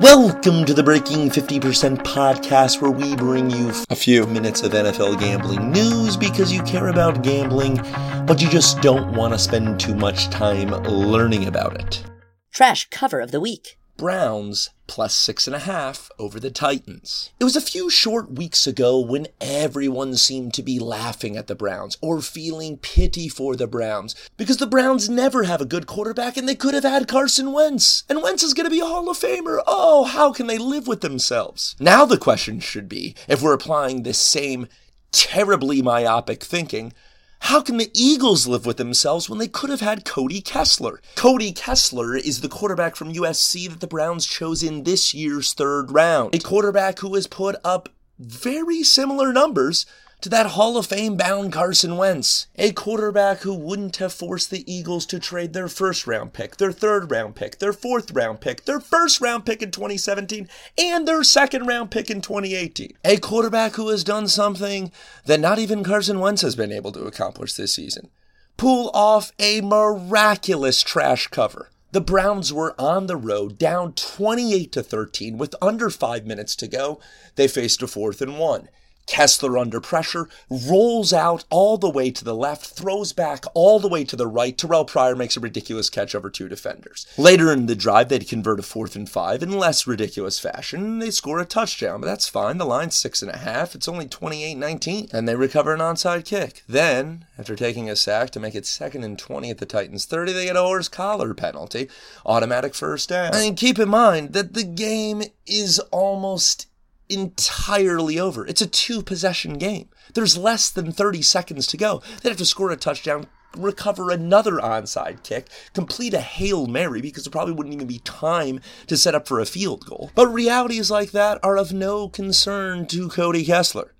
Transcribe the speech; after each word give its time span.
Welcome 0.00 0.64
to 0.64 0.72
the 0.72 0.82
Breaking 0.82 1.28
50% 1.28 1.98
podcast, 1.98 2.80
where 2.80 2.90
we 2.90 3.14
bring 3.16 3.50
you 3.50 3.70
a 3.90 3.94
few 3.94 4.26
minutes 4.26 4.62
of 4.62 4.72
NFL 4.72 5.20
gambling 5.20 5.72
news 5.72 6.16
because 6.16 6.50
you 6.50 6.62
care 6.62 6.88
about 6.88 7.22
gambling, 7.22 7.76
but 8.24 8.40
you 8.40 8.48
just 8.48 8.80
don't 8.80 9.12
want 9.14 9.34
to 9.34 9.38
spend 9.38 9.78
too 9.78 9.94
much 9.94 10.30
time 10.30 10.70
learning 10.84 11.46
about 11.46 11.78
it. 11.78 12.02
Trash 12.50 12.88
cover 12.88 13.20
of 13.20 13.30
the 13.30 13.40
week. 13.40 13.76
Browns 14.00 14.70
plus 14.86 15.14
six 15.14 15.46
and 15.46 15.54
a 15.54 15.58
half 15.58 16.10
over 16.18 16.40
the 16.40 16.50
Titans. 16.50 17.32
It 17.38 17.44
was 17.44 17.54
a 17.54 17.60
few 17.60 17.90
short 17.90 18.32
weeks 18.32 18.66
ago 18.66 18.98
when 18.98 19.26
everyone 19.42 20.16
seemed 20.16 20.54
to 20.54 20.62
be 20.62 20.78
laughing 20.78 21.36
at 21.36 21.48
the 21.48 21.54
Browns 21.54 21.98
or 22.00 22.22
feeling 22.22 22.78
pity 22.78 23.28
for 23.28 23.56
the 23.56 23.66
Browns 23.66 24.14
because 24.38 24.56
the 24.56 24.66
Browns 24.66 25.10
never 25.10 25.42
have 25.42 25.60
a 25.60 25.66
good 25.66 25.86
quarterback 25.86 26.38
and 26.38 26.48
they 26.48 26.54
could 26.54 26.72
have 26.72 26.82
had 26.82 27.08
Carson 27.08 27.52
Wentz. 27.52 28.04
And 28.08 28.22
Wentz 28.22 28.42
is 28.42 28.54
going 28.54 28.64
to 28.64 28.70
be 28.70 28.80
a 28.80 28.86
Hall 28.86 29.10
of 29.10 29.18
Famer. 29.18 29.62
Oh, 29.66 30.04
how 30.04 30.32
can 30.32 30.46
they 30.46 30.56
live 30.56 30.88
with 30.88 31.02
themselves? 31.02 31.76
Now 31.78 32.06
the 32.06 32.16
question 32.16 32.58
should 32.58 32.88
be 32.88 33.14
if 33.28 33.42
we're 33.42 33.52
applying 33.52 34.02
this 34.02 34.18
same 34.18 34.66
terribly 35.12 35.82
myopic 35.82 36.42
thinking 36.42 36.94
how 37.40 37.60
can 37.60 37.78
the 37.78 37.90
Eagles 37.94 38.46
live 38.46 38.64
with 38.66 38.76
themselves 38.76 39.28
when 39.28 39.38
they 39.38 39.48
could 39.48 39.70
have 39.70 39.80
had 39.80 40.04
Cody 40.04 40.40
Kessler? 40.40 41.00
Cody 41.16 41.52
Kessler 41.52 42.14
is 42.14 42.42
the 42.42 42.48
quarterback 42.48 42.94
from 42.94 43.12
USC 43.12 43.68
that 43.68 43.80
the 43.80 43.86
Browns 43.86 44.26
chose 44.26 44.62
in 44.62 44.84
this 44.84 45.14
year's 45.14 45.52
third 45.52 45.90
round. 45.90 46.34
A 46.34 46.38
quarterback 46.38 47.00
who 47.00 47.14
has 47.14 47.26
put 47.26 47.56
up 47.64 47.88
very 48.18 48.82
similar 48.82 49.32
numbers 49.32 49.86
to 50.22 50.28
that 50.28 50.46
Hall 50.46 50.76
of 50.76 50.86
Fame 50.86 51.16
bound 51.16 51.52
Carson 51.52 51.96
Wentz, 51.96 52.46
a 52.56 52.72
quarterback 52.72 53.40
who 53.40 53.54
wouldn't 53.54 53.96
have 53.96 54.12
forced 54.12 54.50
the 54.50 54.70
Eagles 54.70 55.06
to 55.06 55.18
trade 55.18 55.52
their 55.52 55.68
first 55.68 56.06
round 56.06 56.32
pick, 56.32 56.56
their 56.56 56.72
third 56.72 57.10
round 57.10 57.34
pick, 57.36 57.58
their 57.58 57.72
fourth 57.72 58.10
round 58.10 58.40
pick, 58.40 58.64
their 58.64 58.80
first 58.80 59.20
round 59.20 59.46
pick 59.46 59.62
in 59.62 59.70
2017, 59.70 60.48
and 60.78 61.08
their 61.08 61.24
second 61.24 61.66
round 61.66 61.90
pick 61.90 62.10
in 62.10 62.20
2018. 62.20 62.92
A 63.04 63.16
quarterback 63.16 63.72
who 63.72 63.88
has 63.88 64.04
done 64.04 64.28
something 64.28 64.92
that 65.24 65.40
not 65.40 65.58
even 65.58 65.82
Carson 65.82 66.20
Wentz 66.20 66.42
has 66.42 66.56
been 66.56 66.72
able 66.72 66.92
to 66.92 67.04
accomplish 67.04 67.54
this 67.54 67.74
season. 67.74 68.10
Pull 68.56 68.90
off 68.92 69.32
a 69.38 69.60
miraculous 69.60 70.82
trash 70.82 71.28
cover. 71.28 71.70
The 71.92 72.00
Browns 72.00 72.52
were 72.52 72.74
on 72.78 73.08
the 73.08 73.16
road 73.16 73.58
down 73.58 73.94
28 73.94 74.70
to 74.72 74.82
13 74.82 75.38
with 75.38 75.56
under 75.60 75.90
5 75.90 76.24
minutes 76.24 76.54
to 76.56 76.68
go. 76.68 77.00
They 77.34 77.48
faced 77.48 77.82
a 77.82 77.88
fourth 77.88 78.20
and 78.20 78.38
1. 78.38 78.68
Kessler 79.10 79.58
under 79.58 79.80
pressure, 79.80 80.28
rolls 80.48 81.12
out 81.12 81.42
all 81.50 81.76
the 81.76 81.90
way 81.90 82.12
to 82.12 82.24
the 82.24 82.34
left, 82.34 82.64
throws 82.64 83.12
back 83.12 83.44
all 83.54 83.80
the 83.80 83.88
way 83.88 84.04
to 84.04 84.14
the 84.14 84.28
right. 84.28 84.56
Terrelle 84.56 84.86
Pryor 84.86 85.16
makes 85.16 85.36
a 85.36 85.40
ridiculous 85.40 85.90
catch 85.90 86.14
over 86.14 86.30
two 86.30 86.48
defenders. 86.48 87.08
Later 87.18 87.52
in 87.52 87.66
the 87.66 87.74
drive, 87.74 88.08
they'd 88.08 88.28
convert 88.28 88.60
a 88.60 88.62
fourth 88.62 88.94
and 88.94 89.10
five 89.10 89.42
in 89.42 89.50
less 89.50 89.84
ridiculous 89.84 90.38
fashion. 90.38 91.00
They 91.00 91.10
score 91.10 91.40
a 91.40 91.44
touchdown, 91.44 92.00
but 92.00 92.06
that's 92.06 92.28
fine. 92.28 92.58
The 92.58 92.64
line's 92.64 92.94
six 92.94 93.20
and 93.20 93.32
a 93.32 93.38
half. 93.38 93.74
It's 93.74 93.88
only 93.88 94.06
28 94.06 94.54
19. 94.54 95.08
And 95.12 95.26
they 95.26 95.34
recover 95.34 95.74
an 95.74 95.80
onside 95.80 96.24
kick. 96.24 96.62
Then, 96.68 97.24
after 97.36 97.56
taking 97.56 97.90
a 97.90 97.96
sack 97.96 98.30
to 98.30 98.40
make 98.40 98.54
it 98.54 98.64
second 98.64 99.02
and 99.02 99.18
20 99.18 99.50
at 99.50 99.58
the 99.58 99.66
Titans 99.66 100.04
30, 100.04 100.32
they 100.32 100.44
get 100.44 100.54
a 100.54 100.62
horse 100.62 100.88
collar 100.88 101.34
penalty. 101.34 101.88
Automatic 102.24 102.76
first 102.76 103.08
down. 103.08 103.34
And 103.34 103.56
keep 103.56 103.80
in 103.80 103.88
mind 103.88 104.34
that 104.34 104.54
the 104.54 104.62
game 104.62 105.24
is 105.46 105.80
almost 105.90 106.68
entirely 107.10 108.18
over. 108.18 108.46
It's 108.46 108.62
a 108.62 108.66
two 108.66 109.02
possession 109.02 109.58
game. 109.58 109.88
There's 110.14 110.36
less 110.36 110.70
than 110.70 110.92
30 110.92 111.22
seconds 111.22 111.66
to 111.68 111.76
go. 111.76 112.02
They'd 112.22 112.30
have 112.30 112.38
to 112.38 112.46
score 112.46 112.70
a 112.70 112.76
touchdown, 112.76 113.26
recover 113.56 114.10
another 114.10 114.54
onside 114.54 115.22
kick, 115.22 115.48
complete 115.74 116.14
a 116.14 116.20
Hail 116.20 116.66
Mary 116.66 117.00
because 117.00 117.24
there 117.24 117.30
probably 117.30 117.54
wouldn't 117.54 117.74
even 117.74 117.86
be 117.86 117.98
time 118.00 118.60
to 118.86 118.96
set 118.96 119.14
up 119.14 119.26
for 119.26 119.40
a 119.40 119.46
field 119.46 119.84
goal. 119.86 120.10
But 120.14 120.28
realities 120.28 120.90
like 120.90 121.10
that 121.12 121.38
are 121.42 121.56
of 121.56 121.72
no 121.72 122.08
concern 122.08 122.86
to 122.86 123.08
Cody 123.08 123.44
Kessler. 123.44 123.94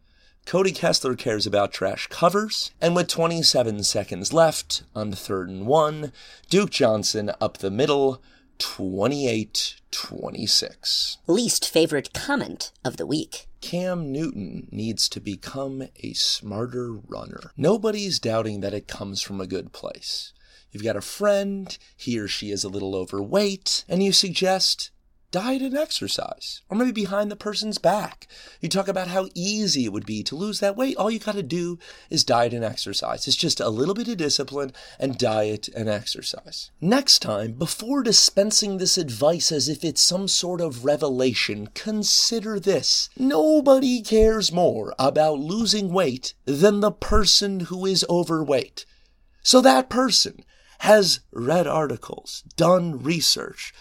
Cody 0.46 0.72
Kessler 0.72 1.14
cares 1.14 1.46
about 1.46 1.72
trash 1.72 2.06
covers, 2.08 2.72
and 2.80 2.96
with 2.96 3.08
27 3.08 3.84
seconds 3.84 4.32
left 4.32 4.82
on 4.96 5.12
third 5.12 5.48
and 5.48 5.66
one, 5.66 6.12
Duke 6.48 6.70
Johnson 6.70 7.30
up 7.40 7.58
the 7.58 7.70
middle 7.70 8.22
28 8.60 9.80
26. 9.90 11.16
Least 11.26 11.68
favorite 11.68 12.12
comment 12.12 12.70
of 12.84 12.96
the 12.96 13.06
week. 13.06 13.48
Cam 13.60 14.12
Newton 14.12 14.68
needs 14.70 15.08
to 15.08 15.20
become 15.20 15.82
a 16.02 16.12
smarter 16.12 16.92
runner. 16.92 17.50
Nobody's 17.56 18.20
doubting 18.20 18.60
that 18.60 18.74
it 18.74 18.86
comes 18.86 19.22
from 19.22 19.40
a 19.40 19.46
good 19.46 19.72
place. 19.72 20.32
You've 20.70 20.84
got 20.84 20.96
a 20.96 21.00
friend, 21.00 21.76
he 21.96 22.18
or 22.18 22.28
she 22.28 22.52
is 22.52 22.62
a 22.62 22.68
little 22.68 22.94
overweight, 22.94 23.84
and 23.88 24.02
you 24.02 24.12
suggest 24.12 24.90
diet 25.30 25.62
and 25.62 25.76
exercise, 25.76 26.60
or 26.68 26.76
maybe 26.76 26.92
behind 26.92 27.30
the 27.30 27.36
person's 27.36 27.78
back. 27.78 28.26
You 28.60 28.68
talk 28.68 28.88
about 28.88 29.08
how 29.08 29.28
easy 29.34 29.84
it 29.84 29.92
would 29.92 30.06
be 30.06 30.22
to 30.24 30.34
lose 30.34 30.60
that 30.60 30.76
weight. 30.76 30.96
All 30.96 31.10
you 31.10 31.18
got 31.18 31.34
to 31.36 31.42
do 31.42 31.78
is 32.08 32.24
diet 32.24 32.52
and 32.52 32.64
exercise. 32.64 33.26
It's 33.28 33.36
just 33.36 33.60
a 33.60 33.68
little 33.68 33.94
bit 33.94 34.08
of 34.08 34.16
discipline 34.16 34.72
and 34.98 35.16
diet 35.16 35.68
and 35.68 35.88
exercise. 35.88 36.70
Next 36.80 37.20
time, 37.20 37.52
before 37.52 38.02
dispensing 38.02 38.78
this 38.78 38.98
advice 38.98 39.52
as 39.52 39.68
if 39.68 39.84
it's 39.84 40.00
some 40.00 40.28
sort 40.28 40.60
of 40.60 40.84
revelation, 40.84 41.68
consider 41.74 42.58
this. 42.58 43.08
Nobody 43.16 44.02
cares 44.02 44.50
more 44.52 44.94
about 44.98 45.38
losing 45.38 45.92
weight 45.92 46.34
than 46.44 46.80
the 46.80 46.92
person 46.92 47.60
who 47.60 47.86
is 47.86 48.04
overweight. 48.08 48.84
So 49.42 49.60
that 49.60 49.88
person 49.88 50.44
has 50.80 51.20
read 51.30 51.66
articles, 51.66 52.42
done 52.56 53.02
research, 53.02 53.72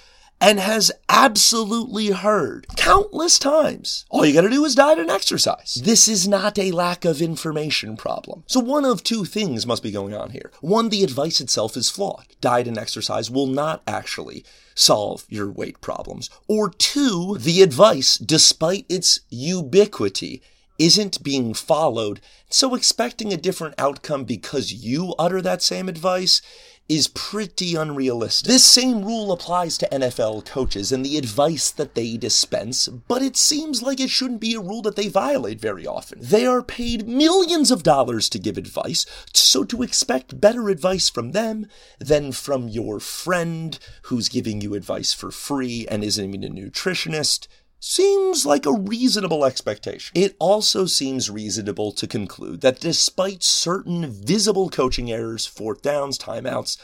and 0.41 0.59
has 0.59 0.91
absolutely 1.09 2.07
heard 2.07 2.67
countless 2.75 3.37
times. 3.37 4.05
All 4.09 4.25
you 4.25 4.33
gotta 4.33 4.49
do 4.49 4.63
is 4.65 4.75
diet 4.75 4.99
and 4.99 5.09
exercise. 5.09 5.75
This 5.83 6.07
is 6.07 6.27
not 6.27 6.57
a 6.57 6.71
lack 6.71 7.03
of 7.05 7.21
information 7.21 7.97
problem. 7.97 8.43
So 8.47 8.59
one 8.59 8.85
of 8.85 9.03
two 9.03 9.25
things 9.25 9.65
must 9.65 9.83
be 9.83 9.91
going 9.91 10.13
on 10.13 10.31
here. 10.31 10.51
One, 10.61 10.89
the 10.89 11.03
advice 11.03 11.41
itself 11.41 11.75
is 11.75 11.89
flawed. 11.89 12.25
Diet 12.41 12.67
and 12.67 12.77
exercise 12.77 13.29
will 13.29 13.47
not 13.47 13.81
actually 13.85 14.45
solve 14.75 15.25
your 15.27 15.51
weight 15.51 15.81
problems. 15.81 16.29
Or 16.47 16.69
two, 16.69 17.37
the 17.37 17.61
advice, 17.61 18.17
despite 18.17 18.85
its 18.87 19.19
ubiquity, 19.29 20.41
isn't 20.77 21.21
being 21.21 21.53
followed. 21.53 22.21
So 22.49 22.73
expecting 22.73 23.33
a 23.33 23.37
different 23.37 23.75
outcome 23.77 24.23
because 24.23 24.71
you 24.71 25.13
utter 25.19 25.41
that 25.41 25.61
same 25.61 25.89
advice 25.89 26.41
is 26.89 27.07
pretty 27.07 27.75
unrealistic. 27.75 28.47
This 28.47 28.63
same 28.63 29.05
rule 29.05 29.31
applies 29.31 29.77
to 29.77 29.87
NFL 29.89 30.45
coaches 30.45 30.91
and 30.91 31.05
the 31.05 31.17
advice 31.17 31.69
that 31.69 31.93
they 31.93 32.17
dispense, 32.17 32.87
but 32.87 33.21
it 33.21 33.37
seems 33.37 33.83
like 33.83 33.99
it 33.99 34.09
shouldn't 34.09 34.41
be 34.41 34.55
a 34.55 34.59
rule 34.59 34.81
that 34.81 34.95
they 34.95 35.07
violate 35.07 35.61
very 35.61 35.85
often. 35.85 36.17
They 36.19 36.47
are 36.47 36.63
paid 36.63 37.07
millions 37.07 37.69
of 37.69 37.83
dollars 37.83 38.27
to 38.29 38.39
give 38.39 38.57
advice, 38.57 39.05
so 39.33 39.63
to 39.65 39.83
expect 39.83 40.41
better 40.41 40.69
advice 40.69 41.09
from 41.09 41.31
them 41.31 41.67
than 41.99 42.31
from 42.31 42.67
your 42.67 42.99
friend 42.99 43.77
who's 44.03 44.27
giving 44.27 44.59
you 44.59 44.73
advice 44.73 45.13
for 45.13 45.29
free 45.29 45.85
and 45.89 46.03
isn't 46.03 46.33
even 46.33 46.43
a 46.43 46.49
nutritionist 46.49 47.47
seems 47.79 48.45
like 48.45 48.65
a 48.65 48.73
reasonable 48.73 49.45
expectation. 49.45 50.11
It 50.15 50.35
also 50.39 50.85
seems 50.85 51.29
reasonable 51.29 51.91
to 51.93 52.07
conclude 52.07 52.61
that 52.61 52.79
despite 52.79 53.43
certain 53.43 54.07
visible 54.11 54.69
coaching 54.69 55.11
errors, 55.11 55.45
fourth 55.45 55.81
downs, 55.81 56.17
timeouts, 56.17 56.77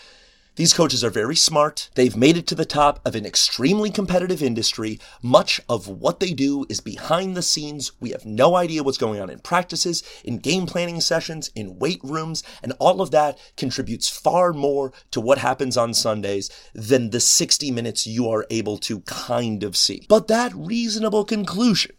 these 0.55 0.73
coaches 0.73 1.03
are 1.03 1.09
very 1.09 1.35
smart. 1.35 1.89
They've 1.95 2.15
made 2.15 2.37
it 2.37 2.47
to 2.47 2.55
the 2.55 2.65
top 2.65 3.01
of 3.05 3.13
an 3.13 3.25
extremely 3.25 3.89
competitive 3.89 4.41
industry. 4.41 4.99
Much 5.21 5.59
of 5.67 5.87
what 5.89 6.21
they 6.21 6.31
do 6.31 6.65
is 6.69 6.79
behind 6.79 7.35
the 7.35 7.41
scenes. 7.41 7.91
We 7.99 8.11
have 8.11 8.25
no 8.25 8.55
idea 8.55 8.81
what's 8.81 8.97
going 8.97 9.19
on 9.19 9.29
in 9.29 9.39
practices, 9.39 10.01
in 10.23 10.37
game 10.37 10.65
planning 10.65 11.01
sessions, 11.01 11.51
in 11.55 11.77
weight 11.77 11.99
rooms, 12.03 12.41
and 12.63 12.71
all 12.79 13.01
of 13.01 13.11
that 13.11 13.37
contributes 13.57 14.07
far 14.07 14.53
more 14.53 14.93
to 15.11 15.19
what 15.19 15.39
happens 15.39 15.75
on 15.75 15.93
Sundays 15.93 16.49
than 16.73 17.09
the 17.09 17.19
60 17.19 17.69
minutes 17.71 18.07
you 18.07 18.29
are 18.29 18.45
able 18.49 18.77
to 18.77 19.01
kind 19.01 19.61
of 19.61 19.75
see. 19.75 20.05
But 20.07 20.29
that 20.29 20.53
reasonable 20.55 21.25
conclusion 21.25 21.97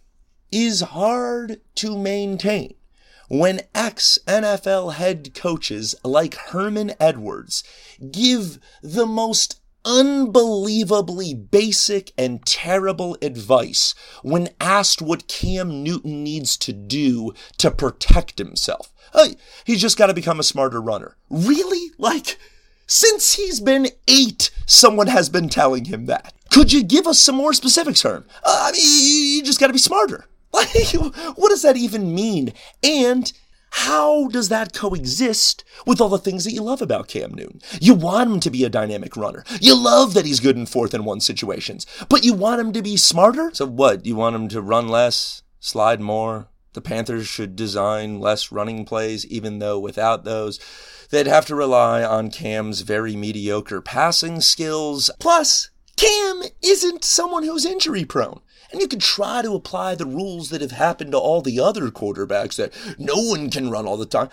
is 0.50 0.80
hard 0.80 1.60
to 1.74 1.98
maintain 1.98 2.74
when 3.28 3.60
ex 3.74 4.18
NFL 4.26 4.94
head 4.94 5.34
coaches 5.34 5.94
like 6.04 6.34
Herman 6.34 6.92
Edwards 7.00 7.64
give 8.10 8.58
the 8.82 9.06
most 9.06 9.60
unbelievably 9.86 11.32
basic 11.32 12.12
and 12.18 12.44
terrible 12.44 13.16
advice 13.22 13.94
when 14.22 14.48
asked 14.60 15.00
what 15.00 15.28
Cam 15.28 15.82
Newton 15.82 16.24
needs 16.24 16.56
to 16.58 16.72
do 16.72 17.32
to 17.58 17.70
protect 17.70 18.38
himself. 18.38 18.92
Hey, 19.14 19.36
he's 19.64 19.80
just 19.80 19.96
got 19.96 20.08
to 20.08 20.14
become 20.14 20.40
a 20.40 20.44
smarter 20.44 20.82
runner. 20.82 21.16
Really? 21.30 21.92
Like, 21.98 22.38
since 22.86 23.34
he's 23.34 23.60
been 23.60 23.88
eight, 24.08 24.50
someone 24.66 25.06
has 25.06 25.28
been 25.28 25.48
telling 25.48 25.86
him 25.86 26.06
that. 26.06 26.34
Could 26.50 26.72
you 26.72 26.82
give 26.82 27.06
us 27.06 27.18
some 27.18 27.36
more 27.36 27.52
specifics, 27.52 28.02
Herm? 28.02 28.24
Uh, 28.44 28.68
I 28.68 28.72
mean, 28.72 29.36
you 29.36 29.42
just 29.42 29.60
got 29.60 29.68
to 29.68 29.72
be 29.72 29.78
smarter. 29.78 30.26
Like, 30.56 30.92
what 31.36 31.50
does 31.50 31.62
that 31.62 31.76
even 31.76 32.14
mean? 32.14 32.52
And 32.82 33.32
How 33.70 34.28
does 34.28 34.48
that 34.48 34.72
coexist 34.72 35.62
with 35.86 36.00
all 36.00 36.08
the 36.08 36.18
things 36.18 36.44
that 36.44 36.52
you 36.52 36.62
love 36.62 36.80
about 36.80 37.08
Cam 37.08 37.34
Newton? 37.34 37.60
You 37.78 37.92
want 37.94 38.30
him 38.30 38.40
to 38.40 38.50
be 38.50 38.64
a 38.64 38.70
dynamic 38.70 39.16
runner. 39.16 39.44
You 39.60 39.76
love 39.76 40.14
that 40.14 40.24
he's 40.24 40.40
good 40.40 40.56
in 40.56 40.64
fourth 40.66 40.94
and 40.94 41.04
one 41.04 41.20
situations, 41.20 41.84
but 42.08 42.24
you 42.24 42.32
want 42.32 42.60
him 42.60 42.72
to 42.72 42.82
be 42.82 42.96
smarter? 42.96 43.50
So 43.52 43.66
what? 43.66 44.06
You 44.06 44.16
want 44.16 44.34
him 44.34 44.48
to 44.48 44.62
run 44.62 44.88
less, 44.88 45.42
slide 45.60 46.00
more? 46.00 46.48
The 46.72 46.80
Panthers 46.80 47.26
should 47.26 47.54
design 47.54 48.18
less 48.18 48.50
running 48.50 48.84
plays, 48.86 49.26
even 49.26 49.58
though 49.58 49.78
without 49.78 50.24
those, 50.24 50.58
they'd 51.10 51.26
have 51.26 51.46
to 51.46 51.54
rely 51.54 52.02
on 52.02 52.30
Cam's 52.30 52.80
very 52.80 53.14
mediocre 53.14 53.80
passing 53.80 54.40
skills. 54.40 55.10
Plus, 55.20 55.70
Cam 55.96 56.42
isn't 56.62 57.04
someone 57.04 57.44
who's 57.44 57.64
injury 57.64 58.04
prone. 58.04 58.40
And 58.72 58.80
you 58.80 58.88
can 58.88 58.98
try 58.98 59.42
to 59.42 59.54
apply 59.54 59.94
the 59.94 60.06
rules 60.06 60.50
that 60.50 60.60
have 60.60 60.72
happened 60.72 61.12
to 61.12 61.18
all 61.18 61.42
the 61.42 61.60
other 61.60 61.90
quarterbacks 61.90 62.56
that 62.56 62.72
no 62.98 63.16
one 63.16 63.50
can 63.50 63.70
run 63.70 63.86
all 63.86 63.96
the 63.96 64.06
time. 64.06 64.28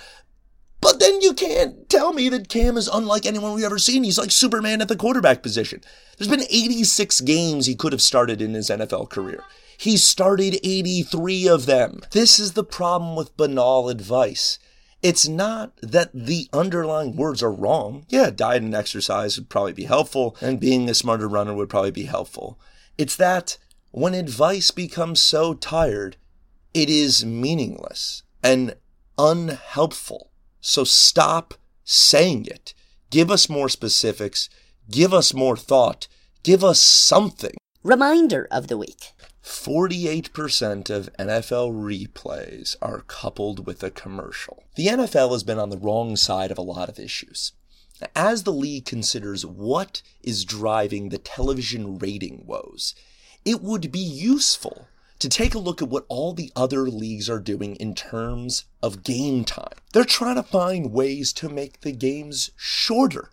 But 0.81 0.99
then 0.99 1.21
you 1.21 1.33
can't 1.33 1.87
tell 1.87 2.11
me 2.11 2.27
that 2.29 2.49
Cam 2.49 2.75
is 2.75 2.89
unlike 2.89 3.25
anyone 3.25 3.53
we've 3.53 3.63
ever 3.63 3.79
seen. 3.79 4.03
He's 4.03 4.17
like 4.17 4.31
Superman 4.31 4.81
at 4.81 4.89
the 4.89 4.97
quarterback 4.97 5.41
position. 5.41 5.81
There's 6.17 6.29
been 6.29 6.41
86 6.41 7.21
games 7.21 7.65
he 7.65 7.75
could 7.75 7.93
have 7.93 8.01
started 8.01 8.41
in 8.41 8.53
his 8.53 8.69
NFL 8.69 9.09
career. 9.09 9.43
He 9.77 9.95
started 9.95 10.59
83 10.61 11.47
of 11.47 11.67
them. 11.67 12.01
This 12.11 12.37
is 12.37 12.51
the 12.51 12.65
problem 12.65 13.15
with 13.15 13.37
banal 13.37 13.87
advice. 13.87 14.59
It's 15.01 15.27
not 15.27 15.73
that 15.81 16.11
the 16.13 16.47
underlying 16.53 17.15
words 17.15 17.41
are 17.43 17.51
wrong. 17.51 18.05
Yeah, 18.09 18.29
diet 18.29 18.63
and 18.63 18.75
exercise 18.75 19.37
would 19.37 19.49
probably 19.49 19.73
be 19.73 19.83
helpful, 19.85 20.35
and 20.41 20.59
being 20.59 20.89
a 20.89 20.93
smarter 20.93 21.27
runner 21.27 21.53
would 21.53 21.69
probably 21.69 21.91
be 21.91 22.05
helpful. 22.05 22.59
It's 22.97 23.15
that 23.17 23.57
when 23.93 24.15
advice 24.15 24.71
becomes 24.71 25.21
so 25.21 25.53
tired, 25.53 26.17
it 26.73 26.89
is 26.89 27.23
meaningless 27.23 28.23
and 28.41 28.75
unhelpful. 29.19 30.31
So 30.59 30.83
stop 30.83 31.53
saying 31.83 32.47
it. 32.47 32.73
Give 33.11 33.29
us 33.29 33.47
more 33.47 33.69
specifics. 33.69 34.49
Give 34.89 35.13
us 35.13 35.31
more 35.31 35.55
thought. 35.55 36.07
Give 36.41 36.63
us 36.63 36.79
something. 36.79 37.53
Reminder 37.83 38.47
of 38.49 38.67
the 38.67 38.79
week 38.79 39.11
48% 39.43 40.89
of 40.89 41.13
NFL 41.19 41.71
replays 41.71 42.75
are 42.81 43.01
coupled 43.01 43.67
with 43.67 43.83
a 43.83 43.91
commercial. 43.91 44.63
The 44.75 44.87
NFL 44.87 45.33
has 45.33 45.43
been 45.43 45.59
on 45.59 45.69
the 45.69 45.77
wrong 45.77 46.15
side 46.15 46.49
of 46.49 46.57
a 46.57 46.63
lot 46.63 46.89
of 46.89 46.97
issues. 46.97 47.51
As 48.15 48.41
the 48.41 48.53
league 48.53 48.85
considers 48.85 49.45
what 49.45 50.01
is 50.23 50.45
driving 50.45 51.09
the 51.09 51.19
television 51.19 51.99
rating 51.99 52.45
woes, 52.47 52.95
it 53.45 53.61
would 53.61 53.91
be 53.91 53.99
useful 53.99 54.87
to 55.19 55.29
take 55.29 55.55
a 55.55 55.59
look 55.59 55.81
at 55.81 55.87
what 55.87 56.05
all 56.09 56.33
the 56.33 56.51
other 56.55 56.89
leagues 56.89 57.29
are 57.29 57.39
doing 57.39 57.75
in 57.77 57.95
terms 57.95 58.65
of 58.81 59.03
game 59.03 59.45
time. 59.45 59.77
They're 59.93 60.03
trying 60.03 60.35
to 60.35 60.43
find 60.43 60.91
ways 60.91 61.31
to 61.33 61.47
make 61.47 61.81
the 61.81 61.93
games 61.93 62.51
shorter, 62.57 63.29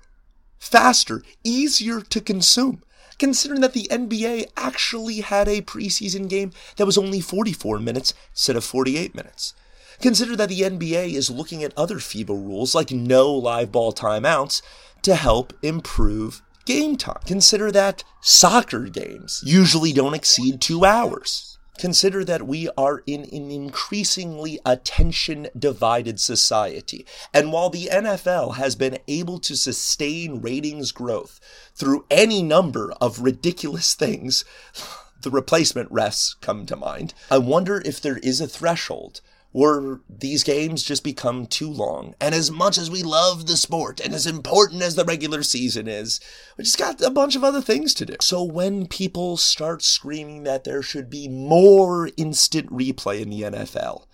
faster, 0.58 1.22
easier 1.42 2.00
to 2.00 2.20
consume. 2.20 2.82
Considering 3.18 3.60
that 3.60 3.74
the 3.74 3.88
NBA 3.90 4.52
actually 4.56 5.20
had 5.20 5.48
a 5.48 5.62
preseason 5.62 6.28
game 6.28 6.52
that 6.76 6.86
was 6.86 6.96
only 6.96 7.20
44 7.20 7.78
minutes 7.78 8.14
instead 8.30 8.56
of 8.56 8.64
48 8.64 9.14
minutes. 9.14 9.52
Consider 10.00 10.36
that 10.36 10.48
the 10.48 10.60
NBA 10.60 11.12
is 11.12 11.28
looking 11.28 11.62
at 11.62 11.76
other 11.76 11.96
FIBA 11.96 12.28
rules 12.28 12.74
like 12.74 12.90
no 12.90 13.30
live 13.30 13.70
ball 13.70 13.92
timeouts 13.92 14.62
to 15.02 15.14
help 15.14 15.52
improve 15.60 16.40
game 16.64 16.96
time. 16.96 17.20
Consider 17.26 17.70
that 17.72 18.04
soccer 18.20 18.84
games 18.86 19.42
usually 19.44 19.92
don't 19.92 20.14
exceed 20.14 20.60
two 20.60 20.84
hours. 20.84 21.58
Consider 21.80 22.24
that 22.26 22.46
we 22.46 22.68
are 22.76 23.02
in 23.06 23.22
an 23.32 23.50
increasingly 23.50 24.60
attention 24.66 25.48
divided 25.58 26.20
society. 26.20 27.06
And 27.32 27.52
while 27.52 27.70
the 27.70 27.88
NFL 27.90 28.56
has 28.56 28.76
been 28.76 28.98
able 29.08 29.38
to 29.38 29.56
sustain 29.56 30.42
ratings 30.42 30.92
growth 30.92 31.40
through 31.74 32.04
any 32.10 32.42
number 32.42 32.92
of 33.00 33.20
ridiculous 33.20 33.94
things, 33.94 34.44
the 35.22 35.30
replacement 35.30 35.90
refs 35.90 36.38
come 36.42 36.66
to 36.66 36.76
mind. 36.76 37.14
I 37.30 37.38
wonder 37.38 37.80
if 37.82 37.98
there 37.98 38.18
is 38.18 38.42
a 38.42 38.46
threshold 38.46 39.22
where 39.52 40.00
these 40.08 40.44
games 40.44 40.82
just 40.82 41.02
become 41.02 41.46
too 41.46 41.68
long. 41.68 42.14
And 42.20 42.34
as 42.34 42.50
much 42.50 42.78
as 42.78 42.90
we 42.90 43.02
love 43.02 43.46
the 43.46 43.56
sport 43.56 44.00
and 44.00 44.14
as 44.14 44.26
important 44.26 44.82
as 44.82 44.94
the 44.94 45.04
regular 45.04 45.42
season 45.42 45.88
is, 45.88 46.20
we 46.56 46.64
just 46.64 46.78
got 46.78 47.00
a 47.00 47.10
bunch 47.10 47.34
of 47.34 47.42
other 47.42 47.60
things 47.60 47.92
to 47.94 48.06
do. 48.06 48.16
So 48.20 48.44
when 48.44 48.86
people 48.86 49.36
start 49.36 49.82
screaming 49.82 50.44
that 50.44 50.64
there 50.64 50.82
should 50.82 51.10
be 51.10 51.28
more 51.28 52.10
instant 52.16 52.70
replay 52.70 53.20
in 53.20 53.30
the 53.30 53.42
NFL, 53.42 54.06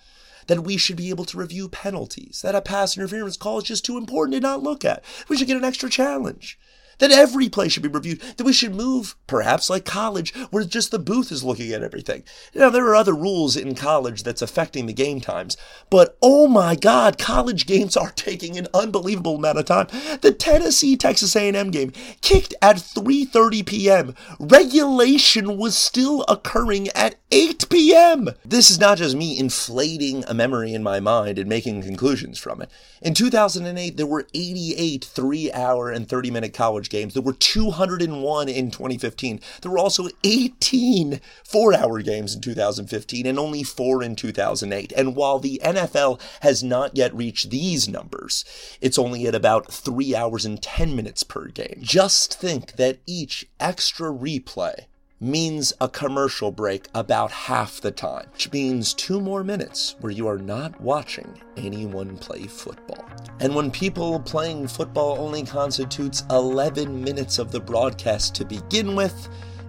that 0.47 0.63
we 0.63 0.77
should 0.77 0.97
be 0.97 1.11
able 1.11 1.25
to 1.27 1.39
review 1.39 1.69
penalties, 1.69 2.41
that 2.43 2.55
a 2.55 2.63
pass 2.63 2.97
interference 2.97 3.37
call 3.37 3.59
is 3.59 3.65
just 3.65 3.85
too 3.85 3.99
important 3.99 4.35
to 4.35 4.41
not 4.41 4.63
look 4.63 4.85
at, 4.85 5.05
we 5.29 5.37
should 5.37 5.49
get 5.49 5.57
an 5.57 5.65
extra 5.65 5.91
challenge 5.91 6.59
that 6.99 7.11
every 7.11 7.49
play 7.49 7.69
should 7.69 7.83
be 7.83 7.89
reviewed, 7.89 8.21
that 8.37 8.45
we 8.45 8.53
should 8.53 8.75
move, 8.75 9.17
perhaps 9.27 9.69
like 9.69 9.85
college, 9.85 10.35
where 10.51 10.65
just 10.65 10.91
the 10.91 10.99
booth 10.99 11.31
is 11.31 11.45
looking 11.45 11.73
at 11.73 11.83
everything. 11.83 12.23
Now, 12.55 12.71
there 12.71 12.87
are 12.87 12.97
other 12.97 13.15
rules 13.15 13.57
in 13.57 13.75
college 13.75 14.23
that's 14.23 14.43
affecting 14.43 14.87
the 14.87 14.93
game 14.93 15.21
times, 15.21 15.57
but 15.91 16.17
oh 16.23 16.47
my 16.47 16.75
God, 16.75 17.19
college 17.19 17.67
games 17.67 17.97
are 17.97 18.11
taking 18.17 18.57
an 18.57 18.69
unbelievable 18.75 19.37
amount 19.37 19.59
of 19.59 19.65
time. 19.67 19.89
The 20.21 20.33
Tennessee 20.33 20.97
Texas 20.97 21.37
A&M 21.37 21.71
game 21.71 21.93
kicked 22.21 22.55
at 22.63 22.77
3:30 22.77 23.67
p.m. 23.67 24.15
Regulation 24.39 25.57
was 25.57 25.77
still 25.77 26.25
occurring 26.29 26.89
at 26.89 27.17
8 27.31 27.69
p.m. 27.69 28.29
This 28.45 28.71
is 28.71 28.79
not 28.79 28.99
just 28.99 29.17
me 29.17 29.39
inflating 29.39 30.25
a 30.27 30.35
memory 30.35 30.73
in 30.73 30.83
my 30.83 31.01
mind 31.01 31.39
and 31.39 31.49
making 31.49 31.83
conclusions 31.83 32.39
from 32.39 32.63
it. 32.63 32.71
In 33.03 33.15
2008, 33.15 33.97
there 33.97 34.07
were 34.07 34.27
88 34.35 35.05
three-hour 35.05 35.91
and 35.91 36.09
30-minute 36.09 36.55
college 36.55 36.86
college 36.87 36.91
games. 36.91 37.15
There 37.15 37.23
were 37.23 37.33
201 37.33 38.49
in 38.49 38.71
2015. 38.71 39.41
There 39.63 39.71
were 39.71 39.79
also 39.79 40.09
18 40.25 41.21
four 41.45 41.75
hour 41.75 42.03
games 42.03 42.35
in 42.35 42.41
2015 42.41 43.27
and 43.27 43.39
only 43.39 43.63
four 43.63 44.03
in 44.03 44.17
2008. 44.17 44.93
And 44.97 45.17
while 45.17 45.39
the 45.39 45.61
NFL 45.65 46.21
has 46.43 46.63
not 46.63 46.97
yet 46.97 47.15
reached 47.15 47.51
these 47.51 47.89
numbers, 47.89 48.45
it's 48.81 48.99
only 48.99 49.27
at 49.27 49.35
about 49.35 49.73
three 49.73 50.15
hours 50.15 50.45
and 50.45 50.63
10 50.63 50.95
minutes 50.95 51.23
per 51.23 51.47
game. 51.47 51.79
Just 51.81 52.39
think 52.39 52.73
that 52.73 52.99
each 53.07 53.47
extra 53.61 54.11
replay 54.11 54.87
means 55.21 55.73
a 55.81 55.89
commercial 55.89 56.51
break 56.51 56.89
about 56.95 57.31
half 57.31 57.81
the 57.81 57.91
time, 57.91 58.27
which 58.33 58.53
means 58.53 58.93
two 58.93 59.21
more 59.21 59.43
minutes 59.43 59.97
where 60.01 60.13
you 60.13 60.29
are 60.29 60.39
not 60.39 60.79
watching 60.81 61.41
anyone 61.57 62.19
play 62.19 62.47
football. 62.47 63.05
And 63.41 63.55
when 63.55 63.71
people 63.71 64.21
playing 64.21 64.69
football 64.69 65.19
only 65.19 65.45
constitutes 65.45 66.25
11 66.31 67.03
minutes 67.03 67.39
of 67.39 67.51
the 67.51 67.61
broadcast 67.61 68.35
to 68.35 68.45
begin 68.45 68.95
with, 68.95 69.29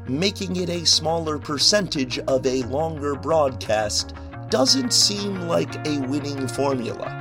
making 0.10 0.58
it 0.58 0.70
a 0.70 0.86
smaller 0.86 1.39
percentage 1.39 2.20
of 2.20 2.46
a 2.46 2.63
longer 2.63 3.16
broadcast 3.16 4.13
doesn't 4.50 4.92
seem 4.92 5.42
like 5.48 5.75
a 5.88 6.00
winning 6.08 6.48
formula. 6.48 7.17